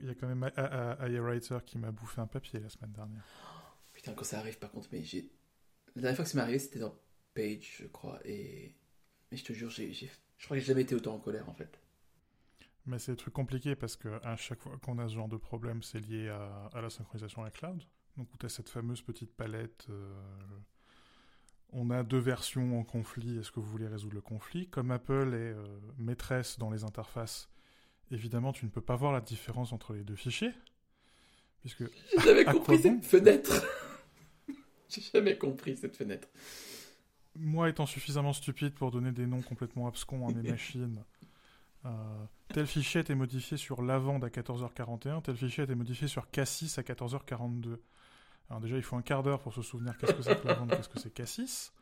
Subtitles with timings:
[0.00, 3.24] il y, a quand même AI Writer qui m'a bouffé un papier la semaine dernière.
[3.92, 5.30] putain, quand ça arrive, par contre, mais j'ai.
[5.94, 6.94] La dernière fois que ça m'est arrivé, c'était dans
[7.34, 8.20] Page, je crois.
[8.24, 8.74] Et.
[9.30, 11.54] Mais je te jure, j'ai, je crois que j'ai jamais été autant en colère, en
[11.54, 11.78] fait.
[12.86, 15.36] Mais c'est des trucs compliqués parce que à chaque fois qu'on a ce genre de
[15.36, 17.82] problème, c'est lié à, la synchronisation avec cloud.
[18.16, 19.86] Donc, tu as cette fameuse petite palette.
[19.88, 20.12] Euh,
[21.72, 23.38] on a deux versions en conflit.
[23.38, 24.68] Est-ce que vous voulez résoudre le conflit?
[24.68, 27.48] Comme Apple est euh, maîtresse dans les interfaces,
[28.12, 30.52] évidemment, tu ne peux pas voir la différence entre les deux fichiers.
[31.60, 31.84] Puisque.
[32.10, 33.64] J'ai jamais compris cette fenêtre
[34.88, 36.28] J'ai jamais compris cette fenêtre.
[37.36, 41.02] Moi, étant suffisamment stupide pour donner des noms complètement abscons à mes machines,
[41.86, 41.90] euh,
[42.48, 46.30] tel fichier a été modifié sur lavande à 14h41, tel fichier a été modifié sur
[46.30, 47.78] Cassis à 14h42.
[48.50, 50.70] Alors déjà, il faut un quart d'heure pour se souvenir qu'est-ce que c'est que lavande,
[50.70, 51.72] qu'est-ce que c'est Cassis.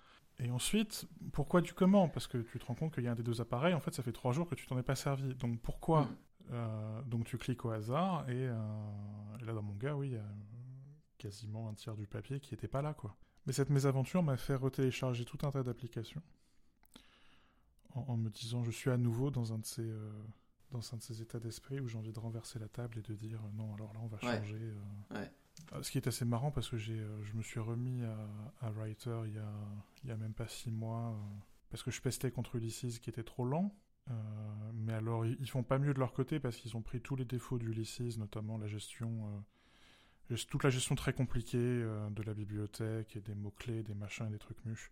[0.43, 3.15] Et ensuite, pourquoi du comment Parce que tu te rends compte qu'il y a un
[3.15, 5.35] des deux appareils, en fait, ça fait trois jours que tu t'en es pas servi.
[5.35, 6.03] Donc pourquoi?
[6.03, 6.17] Hmm.
[6.53, 10.17] euh, Donc tu cliques au hasard, euh, et, là, dans mon gars, oui, il y
[10.17, 10.25] a
[11.19, 13.17] quasiment un tiers du papier qui n'était pas là, quoi.
[13.47, 16.23] Mais cette mésaventure m'a fait retélécharger tout un tas d'applications
[17.95, 20.11] en, me disant je suis à nouveau dans un de ces, euh,
[20.71, 23.15] dans un de ces états d'esprit où j'ai envie de renverser la table et de
[23.15, 24.57] dire non, alors là, on va changer.
[25.11, 25.17] Ouais.
[25.17, 25.27] Euh,
[25.83, 28.03] ce qui est assez marrant parce que j'ai, euh, je me suis remis
[28.61, 29.53] à, Writer il y, a,
[30.05, 33.11] il y a même pas six mois euh, parce que je pestais contre Ulysses qui
[33.11, 33.75] était trop lent.
[34.75, 37.25] mais alors ils, font pas mieux de leur côté parce qu'ils ont pris tous les
[37.25, 39.45] défauts d'Ulysses, notamment la gestion,
[40.49, 44.39] toute la gestion très compliquée de la bibliothèque et des mots-clés, des machins et des
[44.39, 44.91] trucs muches.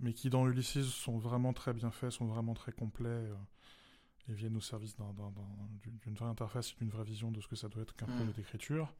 [0.00, 3.30] Mais qui dans Ulysses sont vraiment très bien faits, sont vraiment très complets
[4.28, 7.68] et viennent au service d'une vraie interface et d'une vraie vision de ce que ça
[7.68, 8.16] doit être qu'un mmh.
[8.16, 8.92] projet d'écriture.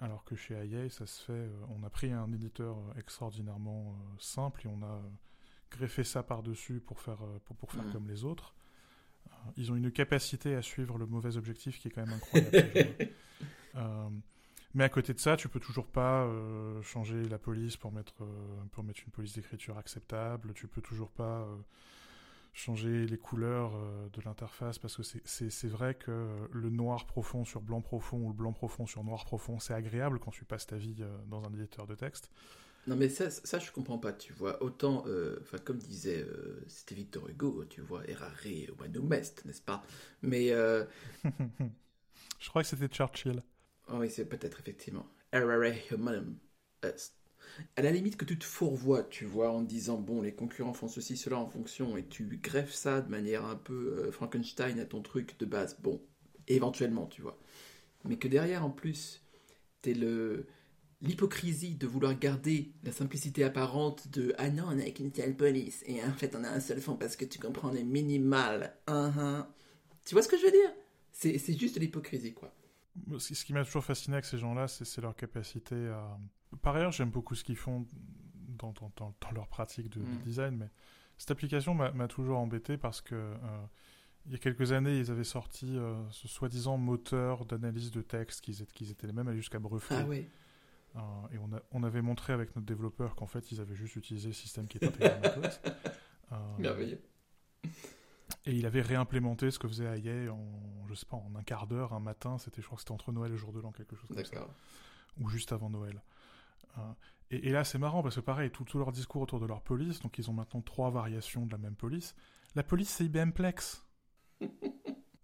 [0.00, 1.32] Alors que chez IA, ça se fait.
[1.32, 5.02] Euh, on a pris un éditeur euh, extraordinairement euh, simple et on a
[5.70, 7.18] greffé ça par-dessus pour faire,
[7.58, 7.92] pour, faire mm.
[7.92, 8.54] comme les autres.
[9.56, 13.10] ils ont une capacité à suivre le mauvais objectif qui est quand même incroyable.
[14.74, 16.30] mais à côté de ça, tu peux toujours pas
[16.82, 18.14] changer la police pour mettre,
[18.72, 20.52] pour mettre une police d'écriture acceptable.
[20.54, 21.48] Tu peux toujours pas
[22.56, 27.60] changer les couleurs euh, de l'interface parce que c'est vrai que le noir profond sur
[27.60, 30.76] blanc profond ou le blanc profond sur noir profond, c'est agréable quand tu passes ta
[30.76, 32.30] vie euh, dans un éditeur de texte.
[32.86, 34.62] Non mais ça, ça je comprends pas, tu vois.
[34.62, 36.26] Autant, euh, enfin comme disait,
[36.66, 39.84] c'était Victor Hugo, tu vois, errare humanum est, n'est-ce pas?
[40.22, 40.48] Mais...
[42.38, 43.42] je crois que c'était Churchill.
[43.88, 45.06] Oh oui, c'est peut-être effectivement.
[45.32, 46.38] Errare humanum
[46.82, 47.12] est
[47.76, 50.88] à la limite que tu te fourvoies, tu vois, en disant bon, les concurrents font
[50.88, 54.84] ceci, cela en fonction, et tu greffes ça de manière un peu euh, Frankenstein à
[54.84, 56.00] ton truc de base, bon,
[56.48, 57.38] éventuellement, tu vois.
[58.04, 59.22] Mais que derrière, en plus,
[59.82, 60.46] t'es le
[61.02, 65.82] l'hypocrisie de vouloir garder la simplicité apparente de ah non, on a qu'une seule police,
[65.86, 68.74] et en fait, on a un seul fond parce que tu comprends les minimales.
[68.88, 69.42] Uh
[70.04, 70.72] Tu vois ce que je veux dire?
[71.12, 72.54] C'est juste l'hypocrisie, quoi.
[73.18, 76.18] Ce qui m'a toujours fasciné avec ces gens-là, c'est leur capacité à,
[76.62, 77.86] par ailleurs, j'aime beaucoup ce qu'ils font
[78.58, 78.72] dans,
[79.34, 80.18] leur pratique de, mm.
[80.24, 80.70] design, mais
[81.18, 83.36] cette application m'a toujours embêté parce que euh,
[84.26, 88.40] il y a quelques années, ils avaient sorti euh, ce soi-disant moteur d'analyse de texte
[88.40, 89.96] qui étaient, étaient les mêmes jusqu'à Breflé.
[89.98, 90.28] Ah oui.
[90.96, 91.00] Euh,
[91.32, 94.34] et on, on, avait montré avec notre développeur qu'en fait, ils avaient juste utilisé le
[94.34, 95.50] système qui était intégré
[96.30, 97.00] à Merveilleux.
[98.46, 100.38] Et il avait réimplémenté ce que faisait Aye en,
[100.88, 102.38] je sais pas, en un quart d'heure, un matin.
[102.38, 104.48] C'était, je crois que c'était entre Noël et jour de l'an, quelque chose comme ça.
[105.20, 106.00] Ou juste avant Noël.
[106.76, 106.94] Hein.
[107.30, 110.16] Et, là, c'est marrant parce que pareil, tout, leur discours autour de leur police, donc
[110.18, 112.14] ils ont maintenant trois variations de la même police.
[112.54, 113.84] La police, c'est IBM Plex.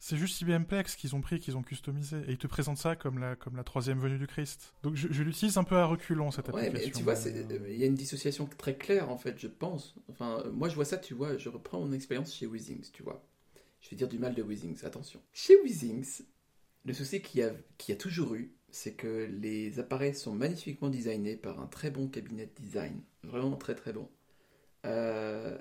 [0.04, 2.16] c'est juste IBM Plex qu'ils ont pris, qu'ils ont customisé.
[2.26, 4.74] Et ils te présentent ça comme la, comme la troisième venue du Christ.
[4.82, 6.88] Donc je, l'utilise un peu à reculons, cette ouais, application.
[6.88, 9.94] Mais tu vois, euh, il y a une dissociation très claire, en fait, je pense.
[10.08, 13.24] Enfin, moi, je vois ça, tu vois, je reprends mon expérience chez Weezings, tu vois.
[13.80, 15.20] Je vais dire du mal de Weezings, attention.
[15.32, 16.22] Chez Weezings,
[16.84, 17.52] le souci qu'il y, a,
[17.88, 22.08] y a toujours eu, c'est que les appareils sont magnifiquement designés par un très bon
[22.08, 23.00] cabinet de design.
[23.22, 24.08] Vraiment très très bon.
[24.84, 25.56] Euh,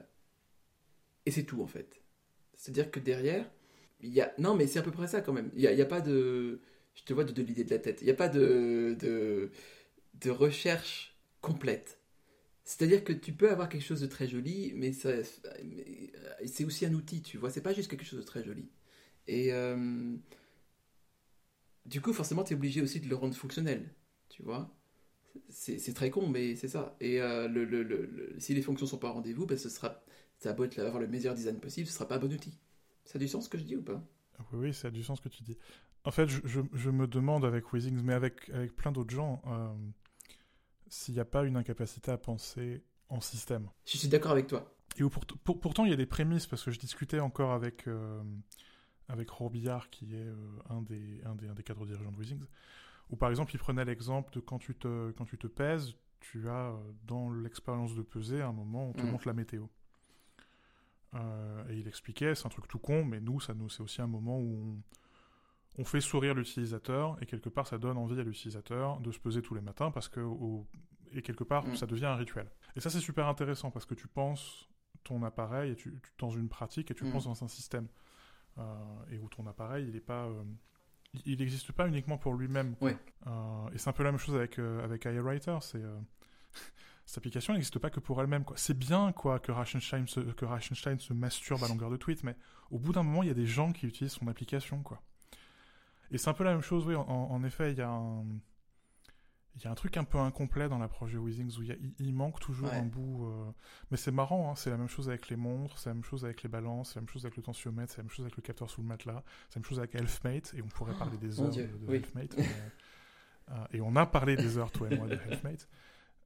[1.27, 2.01] et c'est tout en fait.
[2.55, 3.47] C'est-à-dire que derrière,
[4.37, 5.51] Non mais c'est à peu près ça quand même.
[5.55, 6.61] Il n'y a, pas de...
[6.95, 8.01] Je te vois de, l'idée de la tête.
[8.01, 9.51] Il n'y a pas de,
[10.27, 11.99] recherche complète.
[12.63, 17.21] C'est-à-dire que tu peux avoir quelque chose de très joli, mais, c'est aussi un outil,
[17.21, 17.49] tu vois.
[17.49, 18.69] C'est pas juste quelque chose de très joli.
[19.27, 19.53] Et...
[19.53, 20.15] Euh,
[21.85, 23.93] du coup, forcément, tu es obligé aussi de le rendre fonctionnel,
[24.29, 24.73] tu vois.
[25.49, 26.95] C'est très con, mais c'est ça.
[26.99, 27.47] Et euh,
[28.39, 30.03] si les fonctions sont pas au rendez-vous, ben, ce sera,
[30.39, 32.53] ça a beau être, avoir le meilleur design possible, ce sera pas un bon outil.
[33.05, 34.03] Ça a du sens ce que je dis ou pas?
[34.51, 35.57] Oui, oui, ça a du sens ce que tu dis.
[36.03, 39.73] En fait, je, me demande avec Weezings, mais avec, avec plein d'autres gens, euh,
[40.87, 43.69] s'il n'y a pas une incapacité à penser en système.
[43.85, 44.73] Je suis d'accord avec toi.
[44.97, 45.03] Et
[45.43, 47.87] pourtant, il y a des prémices, parce que je discutais encore avec...
[47.87, 48.21] Euh,
[49.07, 50.27] avec Robillard, qui est
[50.69, 52.45] un, des, un, des, un des cadres dirigeants de Weezings,
[53.09, 56.47] où par exemple, il prenait l'exemple de quand tu te, quand tu te pèses, tu
[56.47, 59.11] as dans l'expérience de peser un moment où on te Mm.
[59.11, 59.65] montre la météo.
[61.13, 64.01] Euh, et il expliquait, c'est un truc tout con, mais nous, ça nous, c'est aussi
[64.01, 64.81] un moment où
[65.77, 69.19] on, on fait sourire l'utilisateur et quelque part, ça donne envie à l'utilisateur de se
[69.19, 70.67] peser tous les matins parce que au-
[71.13, 71.75] et quelque part, Mm.
[71.75, 72.49] ça devient un rituel.
[72.75, 74.69] Et ça, c'est super intéressant parce que tu penses
[75.03, 77.11] ton appareil et tu, tu- dans une pratique et tu Mm.
[77.11, 77.87] penses dans un système
[78.57, 78.63] Euh,
[79.09, 80.43] et où ton appareil, il est pas, euh,
[81.25, 82.75] il- n'existe pas uniquement pour lui-même.
[82.81, 82.97] Ouais.
[83.73, 85.81] Et c'est un peu la même chose avec avec iWriter, c'est
[87.11, 88.45] cette application n'existe pas que pour elle-même.
[88.55, 92.37] C'est bien quoi que Reichenstein se, que Reichenstein se masturbe à longueur de tweet, mais
[92.69, 94.81] au bout d'un moment, il y a des gens qui utilisent son application.
[94.81, 95.01] quoi.
[96.11, 96.95] Et c'est un peu la même chose, oui.
[96.95, 98.23] En, en effet, il y a un,
[99.55, 101.63] il y a un truc un peu incomplet dans la projet Weezings où
[101.99, 102.75] il, manque toujours Ouais.
[102.77, 103.25] un bout.
[103.25, 103.51] euh,
[103.91, 106.23] Mais c'est marrant, hein, c'est la même chose avec les montres, c'est la même chose
[106.23, 108.37] avec les balances, c'est la même chose avec le tensiomètre, c'est la même chose avec
[108.37, 111.17] le capteur sous le matelas, c'est la même chose avec Healthmate, et on pourrait parler
[111.17, 112.01] des heures de, de oui.
[112.15, 112.29] Mais,
[113.49, 115.67] euh, et on a parlé des heures, toi et moi, de Healthmate.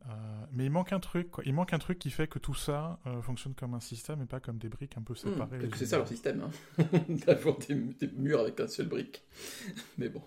[0.08, 0.12] Euh,
[0.52, 1.44] mais il manque un truc, quoi.
[1.48, 4.26] Il manque un truc qui fait que tout ça euh, fonctionne comme un système et
[4.28, 5.68] pas comme des briques un peu Hmm, séparées.
[5.70, 6.10] que c'est ça autres.
[6.10, 6.84] système, hein.
[7.26, 9.24] d'avoir des, des murs avec un seul brique.
[9.98, 10.22] Mais bon,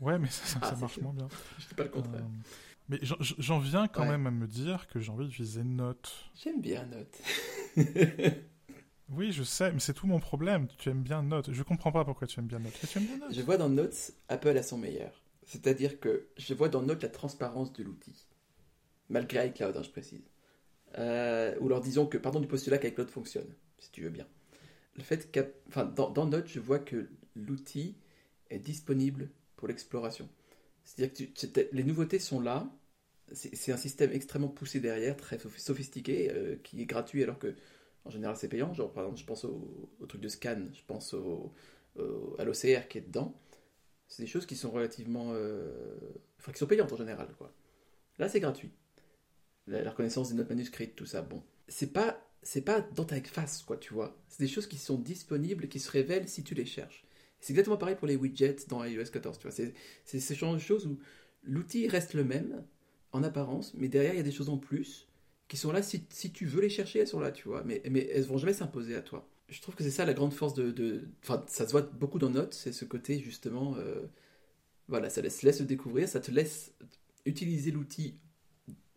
[0.00, 1.28] Ouais, mais ça, ça- Ah, ça marche moins bien.
[1.58, 2.20] je dis pas le contraire.
[2.22, 2.48] Euh,
[2.88, 4.08] mais j'en- viens quand Ouais.
[4.10, 6.12] même à me dire que j'ai envie d'utiliser Note.
[6.34, 7.18] J'aime bien Note.
[9.08, 10.66] Oui, je sais, mais c'est tout mon problème.
[10.78, 11.52] Tu aimes bien Note.
[11.52, 12.72] Je comprends pas pourquoi tu aimes bien Note.
[12.82, 13.34] Mais tu aimes bien Note.
[13.34, 15.22] je vois dans Notes Apple à son meilleur.
[15.44, 18.26] C'est-à-dire que je vois dans Note la transparence de l'outil.
[19.08, 20.22] Malgré iCloud, hein, je précise.
[20.98, 24.26] Euh, ou alors disons que, pardon du postulat qu'iCloud fonctionne, si tu veux bien.
[24.96, 25.36] Le fait
[25.94, 27.96] dans, dans Note, je vois que l'outil
[28.50, 30.28] est disponible pour l'exploration.
[30.84, 32.70] C'est-à-dire que les nouveautés sont là.
[33.32, 37.56] C'est un système extrêmement poussé derrière, très sophi- sophistiqué, euh, qui est gratuit alors que
[38.04, 38.72] en général c'est payant.
[38.72, 41.14] Genre par exemple, je pense au, truc de scan, je pense
[42.38, 43.34] à l'OCR qui est dedans.
[44.08, 45.96] C'est des choses qui sont relativement, euh,
[46.38, 47.28] enfin qui sont payantes en général.
[48.18, 48.70] Là c'est gratuit.
[49.66, 53.62] La, reconnaissance des notes manuscrites, tout ça, bon, c'est pas c'est pas dans ta face
[53.64, 54.16] quoi, tu vois.
[54.28, 57.04] C'est des choses qui sont disponibles, qui se révèlent si tu les cherches.
[57.40, 59.56] C'est exactement pareil pour les widgets dans iOS 14, tu vois.
[60.04, 60.98] C'est ce genre de choses où
[61.42, 62.64] l'outil reste le même
[63.12, 65.08] en apparence, mais derrière il y a des choses en plus
[65.48, 67.62] qui sont là si, si tu veux les chercher, elles sont là, tu vois.
[67.64, 69.28] Mais, mais elles vont jamais s'imposer à toi.
[69.48, 72.30] Je trouve que c'est ça la grande force de, Enfin, ça se voit beaucoup dans
[72.30, 73.76] Notes, c'est ce côté justement.
[73.76, 74.06] euh,
[74.88, 76.72] voilà, ça laisse, laisse découvrir, ça te laisse
[77.24, 78.18] utiliser l'outil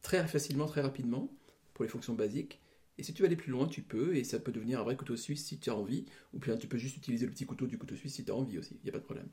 [0.01, 1.31] très facilement, très rapidement
[1.74, 2.60] pour les fonctions basiques.
[2.98, 4.98] Et si tu veux aller plus loin, tu peux, et ça peut devenir un vrai
[4.98, 7.68] couteau suisse si tu as envie, ou bien tu peux juste utiliser le petit couteau
[7.68, 9.30] du couteau suisse si tu as envie aussi, il n'y a pas de problème.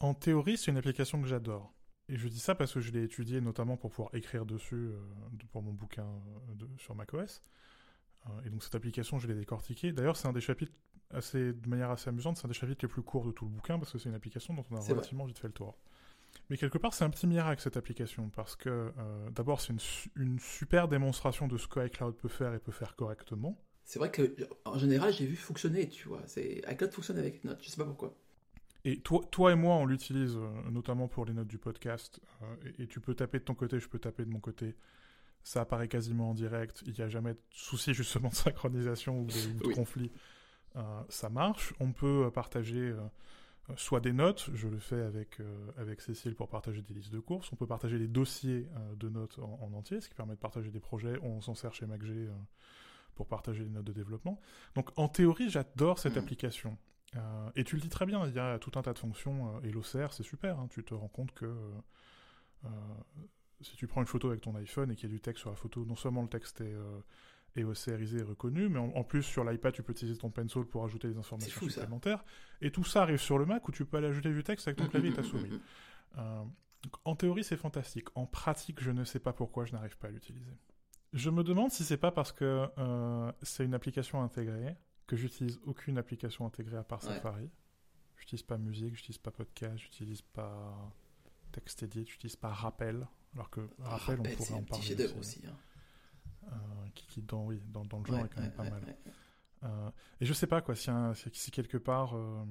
[0.00, 1.72] En théorie, c'est une application que j'adore.
[2.08, 4.98] Et je dis ça parce que je l'ai étudiée notamment pour pouvoir écrire dessus euh,
[5.52, 6.06] pour mon bouquin
[6.50, 7.42] euh, de- sur macOS.
[8.28, 9.92] Euh, et donc cette application, je l'ai décortiquée.
[9.92, 10.72] D'ailleurs, c'est un des chapitres,
[11.10, 13.50] assez, de manière assez amusante, c'est un des chapitres les plus courts de tout le
[13.52, 14.94] bouquin parce que c'est une application dont on a vrai.
[14.94, 15.78] relativement vite fait le tour.
[16.50, 19.78] Mais quelque part, c'est un petit miracle cette application parce que euh, d'abord, c'est une,
[19.80, 23.62] su- une super démonstration de ce que iCloud peut faire et peut faire correctement.
[23.84, 24.34] C'est vrai que,
[24.64, 26.22] en général, j'ai vu fonctionner, tu vois.
[26.36, 28.14] ICloud fonctionne avec Note, je sais pas pourquoi.
[28.84, 32.20] Et toi, toi et moi, on l'utilise euh, notamment pour les notes du podcast.
[32.42, 34.74] euh, et, et tu peux taper de ton côté, je peux taper de mon côté.
[35.42, 36.82] Ça apparaît quasiment en direct.
[36.86, 40.10] Il n'y a jamais de souci justement de synchronisation ou de, conflit.
[41.08, 41.74] Ça marche.
[41.80, 42.92] On peut partager
[43.76, 44.50] soit des notes.
[44.54, 47.52] Je le fais avec, euh, avec Cécile pour partager des listes de courses.
[47.52, 50.40] On peut partager des dossiers euh, de notes en, en entier, ce qui permet de
[50.40, 51.18] partager des projets.
[51.22, 52.30] On s'en sert chez MacG euh,
[53.14, 54.40] pour partager les notes de développement.
[54.74, 56.22] Donc en théorie, j'adore cette Mhm.
[56.22, 56.78] application.
[57.56, 59.70] Et tu le dis très bien, il y a tout un tas de fonctions, et
[59.70, 61.50] l'OCR c'est super, hein, tu te rends compte que
[63.62, 65.50] si tu prends une photo avec ton iPhone et qu'il y a du texte sur
[65.50, 66.74] la photo, non seulement le texte est,
[67.56, 70.30] euh, est OCRisé et reconnu, mais en, en plus sur l'iPad tu peux utiliser ton
[70.30, 71.80] pencil pour ajouter des informations fou, ça.
[71.80, 72.24] supplémentaires,
[72.60, 74.78] et tout ça arrive sur le Mac où tu peux aller ajouter du texte avec
[74.78, 75.50] ton clavier et ta souris.
[76.16, 76.42] Euh,
[77.04, 78.08] en théorie, c'est fantastique.
[78.14, 80.50] En pratique, je ne sais pas pourquoi je n'arrive pas à l'utiliser.
[81.12, 84.74] Je me demande si c'est pas parce que euh, c'est une application intégrée,
[85.06, 87.10] que j'utilise aucune application intégrée à part Ouais.
[87.14, 87.50] Safari.
[88.16, 90.90] J'utilise pas musique, j'utilise pas podcast, j'utilise pas
[91.52, 93.06] TextEdit, j'utilise pas Rappel.
[93.34, 95.12] Alors que Rappel, on pourrait en un petit parler.
[95.18, 95.42] aussi.
[95.46, 95.56] hein.
[97.20, 98.82] Qui, dans, oui, dans, dans le genre Ouais, est quand même ouais, pas ouais, mal.
[99.64, 102.44] Euh, et je sais pas quoi, si, un- si- si quelque part euh,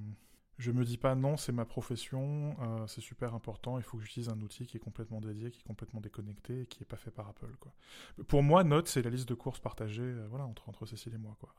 [0.58, 4.04] je me dis pas non, c'est ma profession, euh, c'est super important, il faut que
[4.04, 6.98] j'utilise un outil qui est complètement dédié, qui est complètement déconnecté et qui est pas
[6.98, 7.56] fait par Apple.
[7.60, 7.74] Quoi.
[8.28, 11.18] Pour moi, Note, c'est la liste de courses partagée euh, voilà, entre, entre Cécile et
[11.20, 11.38] moi.
[11.40, 11.54] Quoi.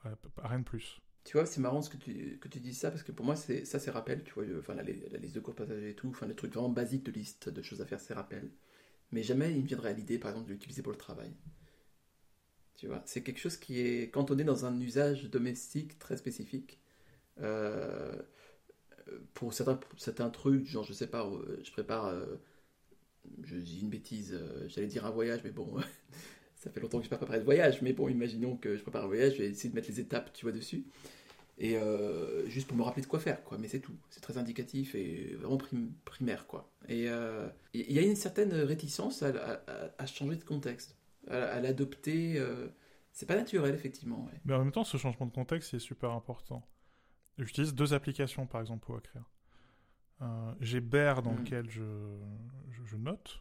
[0.45, 1.01] Rien de plus.
[1.25, 3.37] Tu vois, c'est marrant ce que tu, que tu dis ça, parce que pour moi,
[3.37, 6.09] c'est, ça, c'est rappel, tu vois, enfin, la, la liste de cours passagers et tout,
[6.09, 8.51] enfin, le truc vraiment basique de liste de choses à faire, c'est rappel.
[9.13, 11.33] Mais jamais il me viendrait à l'idée, par exemple, de l'utiliser pour le travail.
[13.05, 16.79] C'est quelque chose qui est cantonné dans un usage domestique très spécifique.
[19.35, 21.29] pour certains, certains trucs, genre, je sais pas,
[21.63, 22.15] je prépare,
[23.43, 25.77] je dis une bêtise, j'allais dire un voyage, mais bon,
[26.57, 28.83] ça fait longtemps que je n'ai pas préparé de voyage, mais bon, imaginons que je
[28.83, 30.85] prépare un voyage, je vais essayer de mettre les étapes, tu vois, dessus.
[31.61, 33.59] Et euh, juste pour me rappeler de quoi faire, quoi.
[33.59, 33.95] Mais c'est tout.
[34.11, 35.59] C'est très indicatif et vraiment
[36.05, 36.71] primaire, quoi.
[36.89, 40.97] Et euh, il y a une certaine réticence à, changer de contexte,
[41.31, 42.39] à, l'adopter.
[42.39, 42.69] Euh,
[43.13, 44.29] c'est pas naturel, effectivement.
[44.45, 46.67] Mais en même temps, ce changement de contexte est super important.
[47.39, 49.25] J'utilise deux applications, par exemple, pour écrire.
[50.61, 51.39] J'ai Bear dans mm.
[51.39, 51.85] lequel je,
[52.85, 53.41] je, note.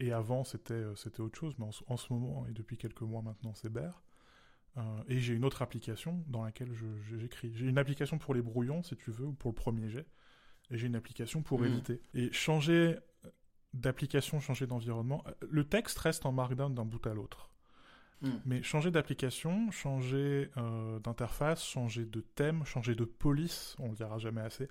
[0.00, 1.54] Et avant, c'était c'était autre chose.
[1.58, 4.02] Mais en, en, ce moment, et depuis quelques mois maintenant, c'est Bear.
[4.76, 6.72] Euh, et j'ai une autre application dans laquelle
[7.18, 7.52] j'écris.
[7.54, 10.06] j'ai une application pour les brouillons, si tu veux, ou pour le premier jet.
[10.70, 11.66] Et j'ai une application pour mmh.
[11.66, 12.00] éditer.
[12.14, 12.98] Et changer
[13.74, 17.50] d'application, changer d'environnement, euh, le texte reste en Markdown d'un bout à l'autre.
[18.22, 18.30] Mmh.
[18.46, 24.18] Mais changer d'application, changer euh, d'interface, changer de thème, changer de police, on le dira
[24.18, 24.68] jamais assez.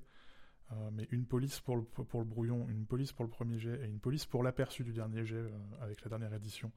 [0.93, 3.85] mais une police pour le, pour le brouillon, une police pour le premier jet et
[3.85, 5.43] une police pour l'aperçu du dernier jet
[5.81, 6.71] avec la dernière édition.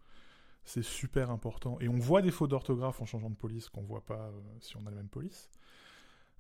[0.66, 1.78] C'est super important.
[1.80, 4.76] Et on voit des fautes d'orthographe en changeant de police qu'on voit pas euh, si
[4.76, 5.48] on a la même police.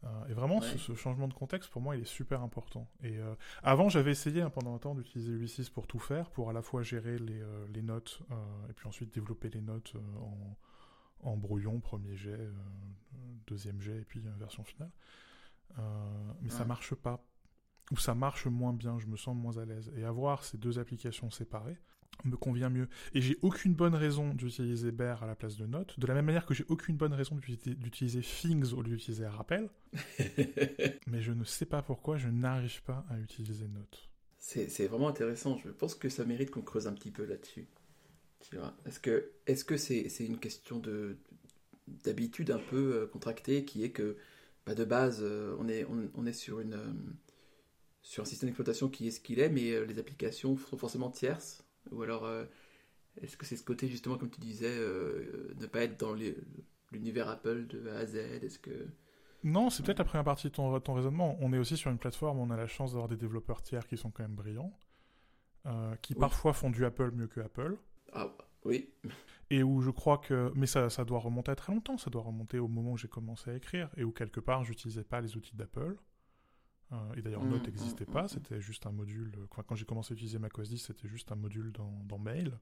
[0.04, 2.88] Euh, et vraiment, ce, changement de contexte, pour moi, il est super important.
[3.02, 6.50] Et euh, avant, j'avais essayé hein, pendant un temps d'utiliser 8.6 pour tout faire, pour
[6.50, 8.22] à la fois gérer les, les notes,
[8.68, 10.56] et puis ensuite développer les notes en,
[11.30, 12.38] en, brouillon, premier jet,
[13.46, 14.90] deuxième jet, et puis version finale.
[16.42, 17.24] mais ça marche pas.
[17.92, 19.92] Ou ça marche moins bien, je me sens moins à l'aise.
[19.96, 21.78] Et avoir ces deux applications séparées,
[22.24, 22.88] me convient mieux.
[23.14, 26.26] Et j'ai aucune bonne raison d'utiliser Bear à la place de Note, de la même
[26.26, 29.68] manière que j'ai aucune bonne raison d'utiliser Things au lieu d'utiliser Rappel.
[31.06, 34.08] Mais je ne sais pas pourquoi je n'arrive pas à utiliser Note.
[34.38, 35.58] C'est vraiment intéressant.
[35.58, 37.66] Je pense que ça mérite qu'on creuse un petit peu là-dessus.
[38.84, 41.16] Est-ce que est-ce que c'est une question de
[41.88, 44.16] d'habitude un peu euh, contractée qui est que
[44.66, 46.92] bah, de base euh, on est on, est sur une euh,
[48.02, 51.64] sur un système d'exploitation qui est ce qu'il est, mais les applications sont forcément tierces
[51.90, 52.44] ou alors, euh,
[53.20, 56.14] est-ce que c'est ce côté, justement, comme tu disais, euh, ne pas être dans
[56.92, 58.88] l'univers Apple de A à Z Est-ce que.
[59.44, 61.36] Non, c'est peut-être la première partie de ton, ton, raisonnement.
[61.40, 63.86] On est aussi sur une plateforme où on a la chance d'avoir des développeurs tiers
[63.86, 64.76] qui sont quand même brillants,
[65.66, 67.76] euh, qui parfois font du Apple mieux que Apple.
[68.12, 68.90] Ah, oui.
[69.50, 70.50] Et où je crois que.
[70.54, 73.08] Mais ça, ça doit remonter à très longtemps, ça doit remonter au moment où j'ai
[73.08, 75.96] commencé à écrire, et où quelque part, j'utilisais pas les outils d'Apple.
[76.92, 79.32] Euh, et d'ailleurs, mmh, Note mmh, n'existait pas, mmh, c'était juste un module.
[79.50, 82.58] Quand, j'ai commencé à utiliser macOS 10, c'était juste un module dans, dans Mail.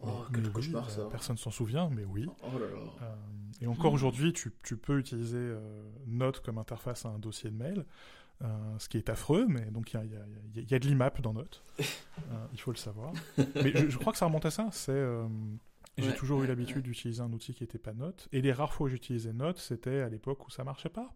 [0.00, 1.06] Oh, quel cauchemar ça.
[1.10, 2.26] Personne s'en souvient, mais oui.
[2.42, 2.76] Oh là là.
[3.02, 3.14] Euh,
[3.60, 7.56] et encore aujourd'hui, tu, tu, peux utiliser euh, Note comme interface à un dossier de
[7.56, 7.84] mail,
[8.78, 11.62] ce qui est affreux, mais donc il y a, y a, de l'IMAP dans Note.
[12.52, 13.12] il faut le savoir.
[13.56, 14.68] mais je, crois que ça remonte à ça.
[14.72, 15.04] C'est.
[15.98, 18.28] J'ai toujours eu l'habitude d'utiliser un outil qui n'était pas Note.
[18.32, 21.12] Et les rares fois où j'utilisais Note, c'était à l'époque où ça marchait pas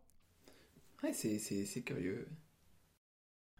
[1.12, 2.28] c'est curieux.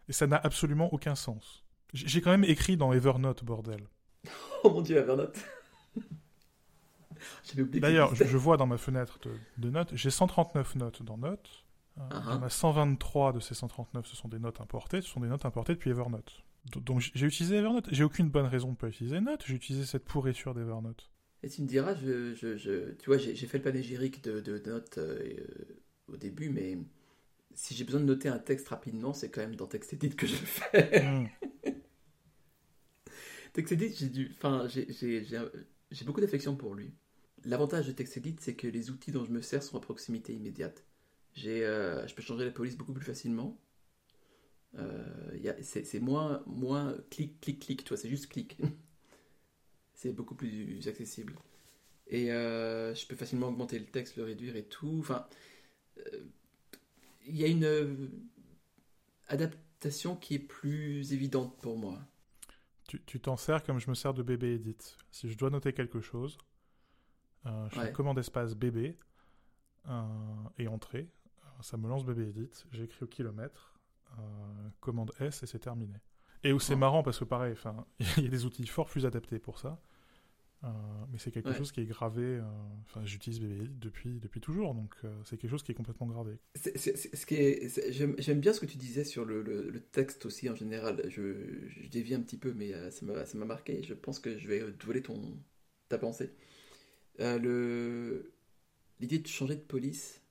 [0.07, 1.65] Et ça n'a absolument aucun sens.
[1.93, 3.87] J'ai quand même écrit dans Evernote, bordel.
[4.63, 5.37] oh mon dieu, Evernote
[7.55, 9.19] D'ailleurs, je, vois dans ma fenêtre
[9.57, 11.65] de, notes, j'ai 139 notes dans Notes.
[11.97, 12.43] Uh -huh.
[12.43, 15.01] Il 123 de ces 139, ce sont des notes importées.
[15.01, 16.43] Ce sont des notes importées depuis Evernote.
[16.75, 17.87] Donc j'ai utilisé Evernote.
[17.91, 19.43] J'ai aucune bonne raison de ne pas utiliser Note.
[19.45, 21.09] J'ai utilisé cette pourriture d'Evernote.
[21.43, 24.97] Et tu me diras, je, je, tu vois, j'ai fait le panégyrique de, de Notes
[24.97, 25.19] euh,
[26.07, 26.77] au début, mais
[27.55, 30.33] si j'ai besoin de noter un texte rapidement, c'est quand même dans TextEdit que je
[30.33, 31.03] le fais.
[31.03, 31.29] Mm.
[33.53, 36.93] TextEdit, j'ai du, enfin, j'ai beaucoup d'affection pour lui.
[37.45, 40.83] L'avantage de TextEdit, c'est que les outils dont je me sers sont à proximité immédiate.
[41.45, 43.57] Euh, je peux changer la police beaucoup plus facilement.
[44.77, 48.57] Euh, c'est moins, moins clic, clic, clic, toi, c'est juste clic.
[49.93, 51.35] c'est beaucoup plus accessible.
[52.07, 54.97] Et euh, je peux facilement augmenter le texte, le réduire et tout.
[54.99, 55.27] Enfin,
[57.27, 58.07] il y a une euh,
[59.27, 61.99] adaptation qui est plus évidente pour moi.
[63.07, 64.77] Tu t'en sers comme je me sers de bébé edit.
[65.09, 66.37] Si je dois noter quelque chose,
[67.45, 68.97] euh, je fais commande espace bébé
[69.89, 70.03] euh,
[70.59, 71.09] et entrée.
[71.61, 72.51] Ça me lance bébé edit.
[72.71, 73.79] J'écris au kilomètre.
[74.79, 75.95] commande S et c'est terminé.
[76.43, 76.77] Et où c'est oh.
[76.77, 77.55] marrant parce que pareil,
[78.17, 79.81] il y a des outils fort plus adaptés pour ça.
[80.65, 80.69] Euh,
[81.11, 82.23] mais c'est quelque chose qui est gravé.
[82.23, 82.41] Euh,
[82.85, 86.37] enfin, j'utilise BBI depuis, depuis toujours, donc euh, c'est quelque chose qui est complètement gravé.
[86.55, 90.55] ce qui est, j'aime, bien ce que tu disais sur le, le, texte aussi en
[90.55, 91.03] général.
[91.09, 93.83] Je, je, dévie un petit peu, mais ça, m'a, ça m'a marqué.
[93.83, 95.37] Je pense que je vais voler ton,
[95.89, 96.31] ta pensée.
[97.19, 98.31] le,
[98.99, 100.21] l'idée de changer de police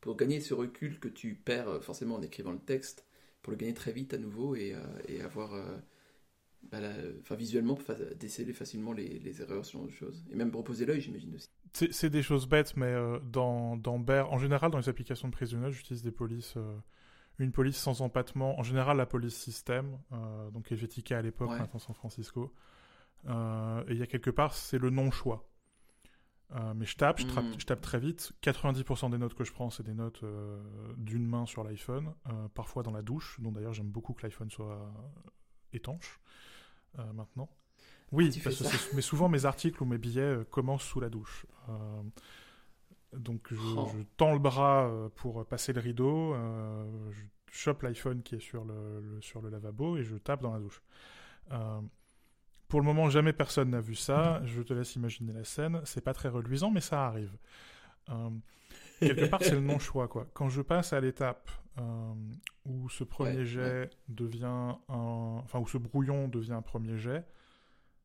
[0.00, 3.04] pour gagner ce recul que tu perds forcément en écrivant le texte,
[3.42, 4.74] pour le gagner très vite à nouveau et,
[5.08, 5.52] et avoir
[6.70, 6.78] bah,
[7.20, 7.78] enfin, visuellement,
[8.18, 10.24] déceler facilement les, les erreurs, ce genre de choses.
[10.30, 11.48] Et même reposer l'œil, j'imagine aussi.
[11.72, 15.32] C'est des choses bêtes, mais euh, dans, dans Bear, en général, dans les applications de
[15.32, 16.76] prise de notes, j'utilise des polices, euh,
[17.38, 18.58] une police sans empattement.
[18.58, 21.58] En général, la police système, euh, donc Helvetica à l'époque, Ouais.
[21.58, 22.54] maintenant San Francisco.
[23.26, 25.50] Euh, et il y a quelque part, c'est le non-choix.
[26.54, 27.58] Euh, mais je tape, je, trappe- Mm.
[27.58, 28.32] je tape très vite.
[28.42, 30.62] 90% des notes que je prends, c'est des notes euh,
[30.96, 34.50] d'une main sur l'iPhone, euh, parfois dans la douche, dont d'ailleurs j'aime beaucoup que l'iPhone
[34.50, 34.92] soit
[35.72, 36.20] étanche
[36.98, 37.48] euh, maintenant.
[38.12, 41.46] Oui, parce que mais souvent mes articles ou mes billets euh, commencent sous la douche.
[41.68, 42.02] Euh,
[43.16, 43.88] donc je, Oh.
[43.92, 46.34] je tends le bras pour passer le rideau,
[47.10, 47.22] je
[47.52, 50.58] chope l'iPhone qui est sur le, le- sur le lavabo et je tape dans la
[50.58, 50.82] douche.
[52.68, 54.42] Pour le moment, jamais personne n'a vu ça.
[54.46, 55.80] Je te laisse imaginer la scène.
[55.84, 57.36] C'est pas très reluisant, mais ça arrive.
[58.10, 58.30] Euh,
[59.06, 60.26] quelque part, c'est le non-choix, quoi.
[60.34, 62.14] Quand je passe à l'étape euh,
[62.64, 65.40] où ce premier Ouais, jet devient un...
[65.42, 67.24] Enfin, où ce brouillon devient un premier jet,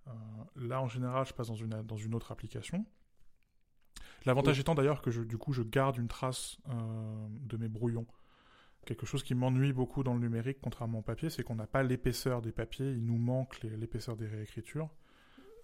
[0.07, 0.11] euh,
[0.55, 2.85] là, en général, je passe dans une, dans une autre application.
[4.25, 8.07] L'avantage étant d'ailleurs que je, du coup, je garde une trace euh, de mes brouillons.
[8.85, 11.83] Quelque chose qui m'ennuie beaucoup dans le numérique, contrairement au papier, c'est qu'on n'a pas
[11.83, 14.89] l'épaisseur des papiers, il nous manque l'épaisseur des réécritures.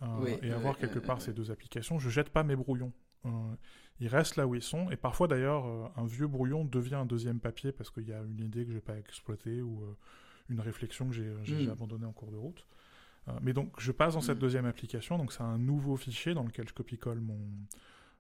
[0.01, 1.24] Euh, Oui, et avoir ouais, quelque ouais, part ouais.
[1.24, 2.92] ces deux applications, je jette pas mes brouillons.
[3.25, 3.29] Euh,
[4.00, 4.89] ils restent là où ils sont.
[4.91, 8.22] Et parfois d'ailleurs, euh, un vieux brouillon devient un deuxième papier parce qu'il y a
[8.22, 9.96] une idée que j'ai pas exploitée ou euh,
[10.50, 11.72] une réflexion que j'ai j'ai- j'ai Mm.
[11.72, 12.65] abandonnée en cours de route.
[13.41, 16.67] Mais donc je passe dans cette deuxième application, donc c'est un nouveau fichier dans lequel
[16.67, 17.39] je copie-colle mon,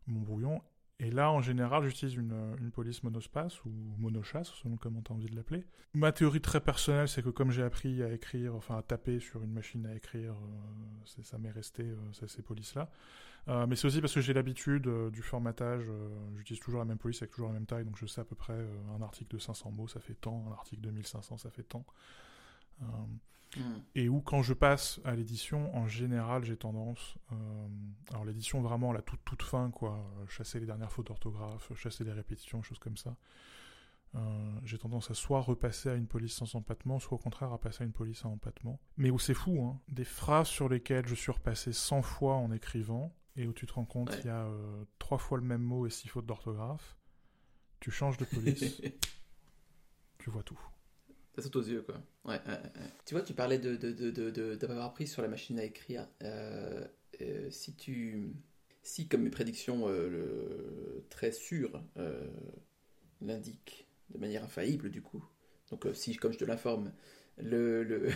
[0.07, 0.61] mon brouillon.
[0.99, 3.69] Et là, en général, j'utilise une, une police monospace ou
[3.99, 5.63] monochasse, selon comment tu as envie de l'appeler.
[5.93, 9.43] Ma théorie très personnelle, c'est que comme j'ai appris à écrire, enfin à taper sur
[9.43, 12.89] une machine à écrire, euh, ça m'est resté euh, ces- ces polices-là.
[13.47, 15.85] Euh, mais c'est aussi parce que j'ai l'habitude euh, du formatage.
[15.87, 18.23] euh, J'utilise toujours la même police avec toujours la même taille, donc je sais à
[18.23, 18.57] peu près
[18.97, 21.85] un article de 500 mots, ça fait tant, un article de 1500, ça fait tant.
[23.57, 23.79] Hmm.
[23.93, 27.15] et où quand je passe à l'édition, en général, j'ai tendance,
[28.11, 32.03] alors l'édition vraiment à la toute toute fin, quoi, chasser les dernières fautes d'orthographe, chasser
[32.03, 33.15] les répétitions, choses comme ça.
[34.15, 37.57] Euh, j'ai tendance à soit repasser à une police sans empattement, soit au contraire à
[37.59, 38.79] passer à une police à empattement.
[38.97, 42.51] Mais où c'est fou, hein, des phrases sur lesquelles je suis repassé 100 fois en
[42.51, 44.17] écrivant, et où tu te rends compte Ouais.
[44.17, 46.97] qu'il y a euh, trois fois le même mot et six fautes d'orthographe,
[47.79, 48.81] tu changes de police,
[50.17, 50.59] tu vois tout.
[51.35, 51.95] Ça saute aux yeux, quoi.
[52.23, 52.91] Ouais, ouais, ouais.
[53.05, 55.63] Tu vois, tu parlais de, de, de, de, de- d'avoir appris sur la machine à
[55.63, 56.07] écrire.
[56.23, 56.87] Euh,
[57.21, 58.33] euh, si tu.
[58.83, 62.29] Si, comme mes prédictions euh, le, très sûres euh,
[63.21, 65.23] l'indiquent de manière infaillible, du coup.
[65.71, 66.93] Donc, euh, si, comme je te l'informe,
[67.37, 68.09] le-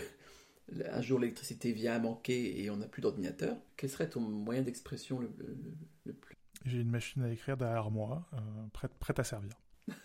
[0.91, 4.61] un jour l'électricité vient à manquer et on n'a plus d'ordinateur, quel serait ton moyen
[4.61, 6.35] d'expression le, le, le- le plus?
[6.65, 8.37] J'ai une machine à écrire derrière moi, euh,
[8.71, 9.55] prête, prête à servir.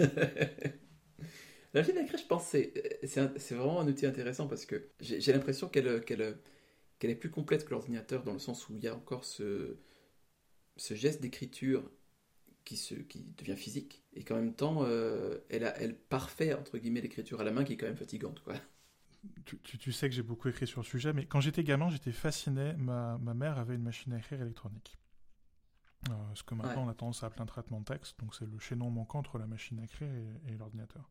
[1.75, 5.69] La machine à écrire, je pense, c'est vraiment un outil intéressant parce que j'ai l'impression
[5.69, 5.89] qu'elle
[7.03, 9.77] est plus complète que l'ordinateur dans le sens où il y a encore ce,
[10.77, 11.91] ce geste d'écriture
[12.65, 16.79] qui, se, qui devient physique et qu'en même temps, euh, elle, a, elle parfait, entre
[16.79, 18.43] guillemets, l'écriture à la main qui est quand même fatigante.
[18.45, 18.55] Quoi.
[19.45, 21.89] Tu, tu- tu sais que j'ai beaucoup écrit sur le sujet, mais quand j'étais gamin,
[21.91, 22.75] j'étais fasciné.
[22.75, 24.97] Ma, ma mère avait une machine à écrire électronique.
[26.11, 26.87] Euh, ce que maintenant Ouais.
[26.87, 29.39] on a tendance à appeler un traitement de texte, donc c'est le chaînon manquant entre
[29.39, 31.11] la machine à écrire et, et l'ordinateur.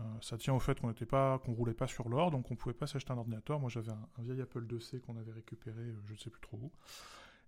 [0.00, 2.56] Euh, ça tient au fait qu'on n'était pas, qu'on roulait pas sur l'or, donc on
[2.56, 3.60] pouvait pas s'acheter un ordinateur.
[3.60, 6.40] Moi j'avais un, un vieil Apple IIc qu'on avait récupéré, euh, je ne sais plus
[6.42, 6.72] trop où.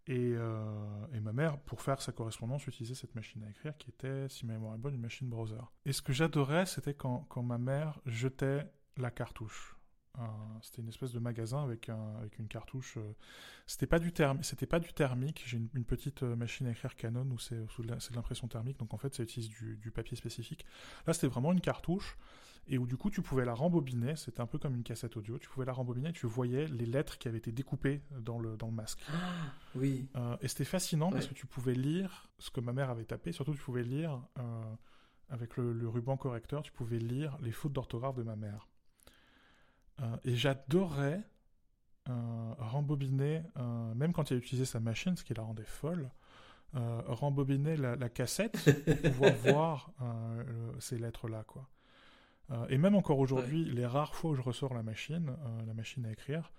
[0.06, 3.90] Et, euh, et ma mère, pour faire sa correspondance, utilisait cette machine à écrire qui
[3.90, 5.60] était, si ma mémoire est bonne, une machine browser.
[5.84, 9.72] Et ce que j'adorais, c'était quand, quand ma mère jetait la cartouche.
[10.62, 12.96] C'était une espèce de magasin avec, un, avec une cartouche.
[12.96, 13.12] euh,
[13.66, 15.42] c'était pas du c'était pas du thermique.
[15.44, 18.94] J'ai une, une petite euh, machine à écrire Canon où c'est de l'impression thermique, donc
[18.94, 20.64] en fait ça utilise du, du papier spécifique.
[21.06, 22.16] Là, c'était vraiment une cartouche
[22.66, 24.16] et où du coup tu pouvais la rembobiner.
[24.16, 25.38] C'était un peu comme une cassette audio.
[25.38, 28.56] Tu pouvais la rembobiner et tu voyais les lettres qui avaient été découpées dans le,
[28.56, 29.00] dans le masque.
[29.74, 33.04] Oui, Euh, et c'était fascinant parce que tu pouvais lire ce que ma mère avait
[33.04, 33.32] tapé.
[33.32, 34.74] Surtout, tu pouvais lire, euh,
[35.28, 38.66] avec le, le ruban correcteur, tu pouvais lire les fautes d'orthographe de ma mère.
[40.02, 41.22] Euh, et j'adorais
[42.08, 46.10] euh, rembobiner, euh, même quand il a utilisé sa machine, ce qui la rendait folle,
[46.74, 48.52] rembobiner la, la cassette
[48.84, 49.90] pour pouvoir voir
[50.78, 51.70] ces lettres-là, quoi.
[52.68, 55.34] Et même encore aujourd'hui, les rares fois où je ressors la machine,
[55.66, 56.52] la machine à écrire,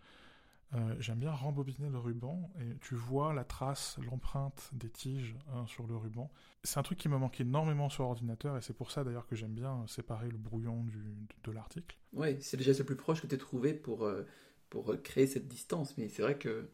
[0.74, 5.66] euh, j'aime bien rembobiner le ruban et tu vois la trace, l'empreinte des tiges hein,
[5.68, 6.30] sur le ruban.
[6.64, 9.36] C'est un truc qui me manque énormément sur ordinateur et c'est pour ça d'ailleurs que
[9.36, 11.00] j'aime bien séparer le brouillon du,
[11.44, 11.98] de l'article.
[12.14, 14.26] ouais, c'est déjà le plus proche que tu aies trouvé pour, euh,
[14.70, 15.98] pour euh, créer cette distance.
[15.98, 16.70] Mais c'est vrai que.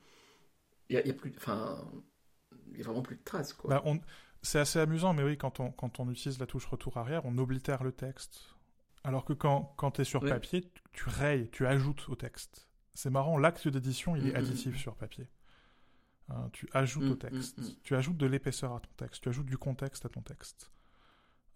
[0.90, 1.34] Il y a, y a plus.
[1.38, 1.92] Enfin.
[2.72, 3.76] Il y a vraiment plus de traces, quoi.
[3.76, 4.00] Bah, on-
[4.42, 7.38] C'est assez amusant, mais oui, quand on, quand on utilise la touche retour arrière, on
[7.38, 8.56] oblitère le texte.
[9.06, 10.28] Alors que quand, quand tu es sur Ouais.
[10.28, 12.68] papier, tu, tu rayes, tu ajoutes au texte.
[12.94, 14.36] C'est marrant, l'acte d'édition, il est Mhm.
[14.38, 15.28] additif sur papier.
[16.30, 17.58] Euh, tu ajoutes Mm, au texte.
[17.58, 17.76] mm, mm.
[17.84, 19.24] Tu ajoutes de l'épaisseur à ton texte.
[19.24, 20.72] Tu ajoutes du contexte à ton texte.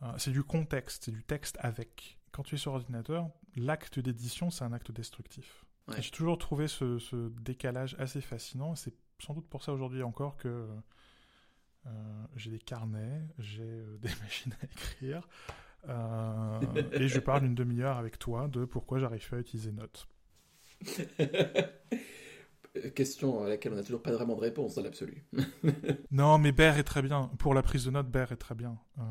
[0.04, 2.20] Euh, c'est du contexte, c'est du texte avec.
[2.32, 5.66] Quand tu es sur ordinateur, l'acte d'édition, c'est un acte destructif.
[5.88, 6.02] Ouais.
[6.02, 8.74] J'ai toujours trouvé ce, ce décalage assez fascinant.
[8.74, 10.68] et C'est sans doute pour ça aujourd'hui encore que
[11.86, 15.28] euh, j'ai des carnets, j'ai euh, des machines à écrire.
[15.88, 16.60] euh,
[16.92, 20.08] et je parle une demi-heure avec toi de pourquoi j'arrive pas à utiliser Note.
[22.96, 25.26] Question à laquelle on n'a toujours pas vraiment de réponse dans l'absolu.
[26.12, 27.32] Non, mais Bear est très bien.
[27.40, 28.78] Pour la prise de notes, Bear est très bien.
[29.00, 29.04] Euh,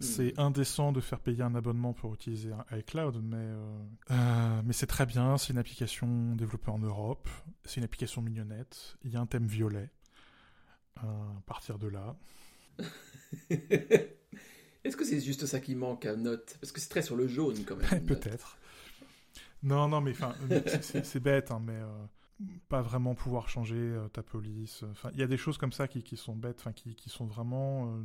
[0.00, 3.78] C'est indécent de faire payer un abonnement pour utiliser un iCloud, mais, euh,
[4.10, 5.38] euh, mais c'est très bien.
[5.38, 7.28] C'est une application développée en Europe.
[7.64, 8.96] C'est une application mignonnette.
[9.04, 9.90] Il y a un thème violet.
[10.96, 11.06] À
[11.46, 12.16] partir de là.
[14.84, 16.56] Est-ce que c'est juste ça qui manque à Note?
[16.60, 18.04] Parce que c'est très sur le jaune quand même.
[18.04, 18.58] Peut-être.
[19.62, 20.14] Non, non, mais
[20.82, 22.06] c'est- bête, hein, mais euh,
[22.68, 24.82] pas vraiment pouvoir changer euh, ta police.
[24.90, 27.94] Enfin, il y a des choses comme ça qui, sont bêtes, enfin, qui, sont vraiment
[27.94, 28.02] euh,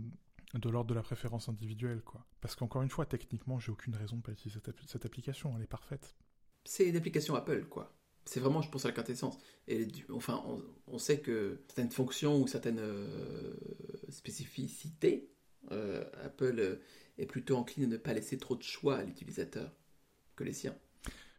[0.59, 2.25] de l'ordre de la préférence individuelle, quoi.
[2.41, 5.53] Parce qu'encore une fois, techniquement, j'ai aucune raison de pas utiliser cette, app- cette application.
[5.55, 6.15] Elle est parfaite.
[6.65, 7.93] C'est une application Apple, quoi.
[8.25, 9.37] C'est vraiment, je pense, à la quintessence.
[9.67, 10.43] Et enfin,
[10.87, 13.55] on, sait que certaines fonctions ou certaines euh,
[14.09, 15.31] spécificités,
[15.71, 16.75] euh, Apple euh,
[17.17, 19.71] est plutôt encline à ne pas laisser trop de choix à l'utilisateur
[20.35, 20.75] que les siens.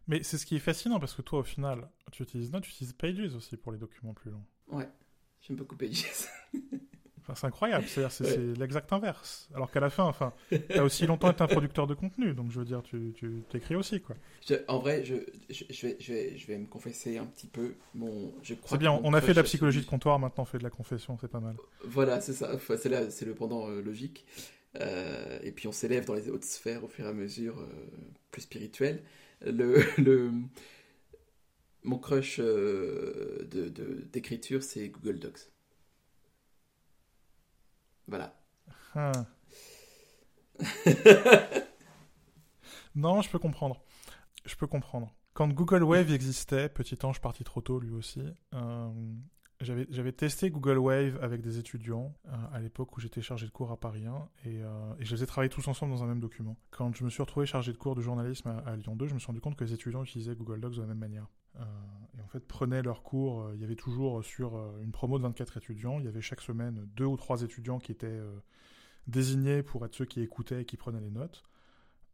[0.09, 2.71] Mais c'est ce qui est fascinant parce que toi, au final, tu utilises Note, tu
[2.71, 4.45] utilises Pages aussi pour les documents plus longs.
[4.69, 4.89] Ouais,
[5.43, 6.05] j'aime beaucoup Pages.
[7.21, 8.55] Enfin, c'est incroyable, c'est Ouais.
[8.59, 9.51] l'exact inverse.
[9.55, 10.33] Alors qu'à la fin, enfin,
[10.71, 13.13] t'as aussi longtemps été un producteur de contenu, donc je veux dire, tu,
[13.51, 14.17] t'écris aussi, quoi.
[14.49, 15.17] Je- en vrai, je,
[15.51, 17.75] je, je vais, je, vais, je vais me confesser un petit peu.
[17.95, 20.47] Mon, je crois C'est bien, on a fait de la psychologie de comptoir, maintenant on
[20.47, 21.57] fait de la confession, c'est pas mal.
[21.85, 22.55] Voilà, c'est ça.
[22.55, 24.25] Enfin, c'est là, c'est le pendant euh, logique.
[24.81, 27.67] Euh, et puis on s'élève dans les hautes sphères au fur et à mesure, euh,
[28.31, 29.03] plus spirituelles.
[31.85, 35.51] Mon crush euh, de, de- d'écriture, c'est Google Docs.
[38.07, 38.35] Voilà.
[38.95, 39.13] Ah.
[42.95, 43.81] non, je peux comprendre.
[44.45, 45.15] Je peux comprendre.
[45.35, 48.23] Quand Google Wave existait, petit ange parti trop tôt lui aussi,
[48.55, 48.91] euh,
[49.61, 53.51] j'avais j'avais testé Google Wave avec des étudiants euh, à l'époque où j'étais chargé de
[53.51, 54.69] cours à Paris 1 et, euh,
[55.01, 56.57] et je les ai travaillés tous ensemble dans un même document.
[56.71, 59.15] Quand je me suis retrouvé chargé de cours de journalisme à, à Lyon 2, je
[59.15, 61.27] me suis rendu compte que les étudiants utilisaient Google Docs de la même manière.
[61.57, 61.65] Euh,
[62.17, 65.57] et en fait, prenaient leurs cours, il y avait toujours sur une promo de 24
[65.57, 68.21] étudiants, il y avait chaque semaine deux ou trois étudiants qui étaient
[69.07, 71.43] désignés pour être ceux qui écoutaient et qui prenaient les notes.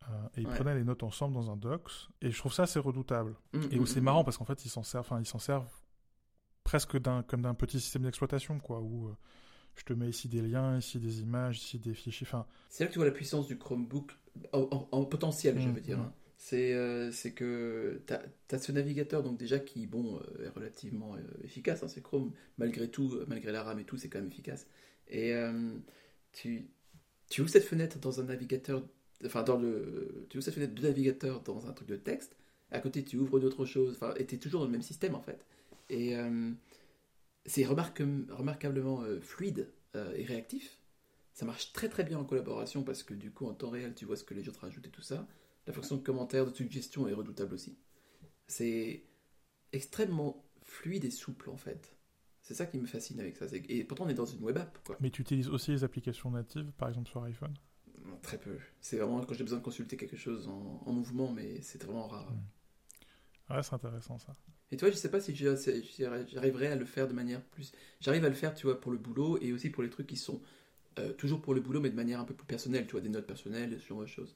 [0.08, 0.54] Euh, et ils Ouais.
[0.54, 1.90] prenaient les notes ensemble dans un docs.
[2.20, 3.36] Et je trouve ça assez redoutable.
[3.52, 4.04] Mm, Et mm, c'est mm.
[4.04, 5.70] marrant parce qu'en fait, ils s'en servent, ils s'en servent
[6.64, 9.16] presque d'un, comme d'un petit système d'exploitation, quoi, où euh,
[9.76, 12.26] je te mets ici des liens, ici des images, ici des fichiers.
[12.28, 14.12] Enfin, C'est là que tu vois la puissance du Chromebook
[14.52, 15.98] en, en- en potentiel, je Mm, veux dire.
[15.98, 16.00] mm.
[16.00, 16.12] hein.
[16.36, 18.12] C'est euh, c'est que tu
[18.54, 21.82] as, ce navigateur donc déjà qui bon euh, est relativement efficace.
[21.82, 24.66] hein, c'est Chrome, malgré tout, malgré la RAM et tout, c'est quand même efficace.
[25.08, 25.32] Et
[26.32, 26.68] tu,
[27.30, 28.84] tu ouvres cette fenêtre dans un navigateur,
[29.26, 32.36] enfin dans le, tu ouvres cette fenêtre de navigateur dans un truc de texte.
[32.70, 33.94] À côté, tu ouvres d'autres choses.
[33.96, 35.44] Enfin, et t'es toujours dans le même système en fait.
[35.88, 36.52] Et euh,
[37.46, 40.78] c'est remarquablement euh, fluide euh, et réactif.
[41.32, 44.04] Ça marche très très bien en collaboration parce que du coup en temps réel tu
[44.04, 45.26] vois ce que les autres rajoutent et tout ça.
[45.66, 47.76] La fonction de commentaire, de suggestion est redoutable aussi.
[48.46, 49.04] C'est
[49.72, 51.96] extrêmement fluide et souple en fait.
[52.40, 53.46] C'est ça qui me fascine avec ça.
[53.68, 54.96] Et pourtant on est dans une web app quoi.
[55.00, 57.54] mais tu utilises aussi les applications natives, par exemple sur iPhone?
[58.04, 58.58] Non, Très peu.
[58.80, 62.06] C'est vraiment quand j'ai besoin de consulter quelque chose en, en mouvement mais c'est vraiment
[62.06, 62.32] rare.
[63.50, 64.34] Ouais, c'est intéressant ça.
[64.74, 67.70] Et toi je sais pas si j'arriverai à le faire de manière plus...
[68.00, 70.16] J'arrive à le faire tu vois pour le boulot et aussi pour les trucs qui
[70.16, 70.42] sont
[70.98, 72.84] euh, toujours pour le boulot mais de manière un peu plus personnelle.
[72.86, 74.34] Tu vois des notes personnelles, ce genre de choses.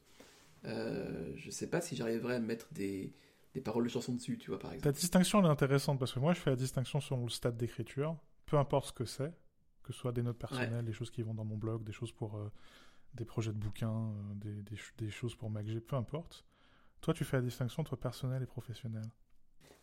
[0.64, 3.12] Euh, je sais pas si j'arriverai à mettre des,
[3.53, 4.94] des paroles de chansons dessus, tu vois, par Ta exemple.
[4.96, 8.16] distinction elle est intéressante parce que moi je fais la distinction selon le stade d'écriture,
[8.46, 9.33] peu importe ce que c'est,
[9.83, 12.12] que ce soit des notes personnelles, des choses qui vont dans mon blog, des choses
[12.12, 12.48] pour euh,
[13.14, 16.44] des projets de bouquins, euh, des, des des choses pour MacG, peu importe.
[17.01, 19.03] Toi tu fais la distinction entre personnel et professionnel.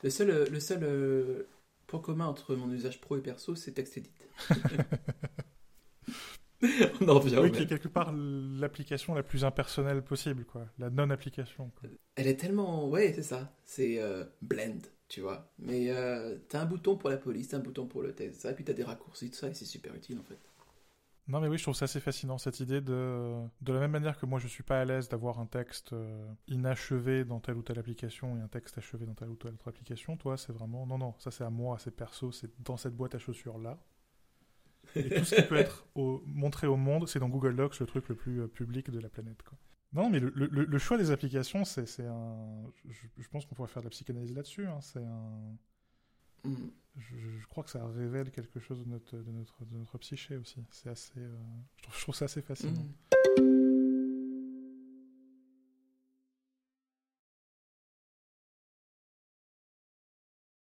[0.05, 1.47] Le seul, euh, le seul euh,
[1.87, 4.11] point commun entre mon usage pro et perso, c'est TextEdit.
[7.01, 10.67] On en revient oui, qui est quelque part l'application la plus impersonnelle possible, quoi.
[10.77, 11.71] La non-application.
[11.79, 11.89] quoi.
[12.17, 12.87] Elle est tellement...
[12.87, 13.57] Ouais, c'est ça.
[13.63, 15.51] C'est euh, blend, tu vois.
[15.57, 18.51] Mais euh, t'as un bouton pour la police, t'as un bouton pour le test, ça,
[18.51, 20.37] et puis t'as des raccourcis, tout ça, et c'est super utile, en fait.
[21.27, 23.33] Non, mais oui, je trouve ça assez fascinant, cette idée de...
[23.61, 26.31] De la même manière que moi, je suis pas à l'aise d'avoir un texte euh,
[26.47, 29.67] inachevé dans telle ou telle application et un texte achevé dans telle ou telle autre
[29.67, 30.85] application, toi, c'est vraiment...
[30.85, 33.79] Non, non, ça c'est à moi, c'est perso, c'est dans cette boîte à chaussures-là.
[34.95, 38.07] Et tout ce qui peut être montré au monde, c'est dans Google Docs, le truc
[38.07, 39.57] le plus euh, public de la planète, quoi.
[39.93, 42.65] Non, mais le, choix des applications, c'est un...
[42.89, 45.55] Je, je pense qu'on pourrait faire de la psychanalyse là-dessus, hein, c'est un...
[46.45, 46.71] Mm.
[46.97, 50.37] je, je crois que ça révèle quelque chose de notre, de notre, de notre psyché
[50.37, 50.63] aussi.
[50.71, 51.35] C'est assez, euh,
[51.77, 52.83] je, trouve, je trouve ça assez fascinant.
[53.39, 53.64] Mm.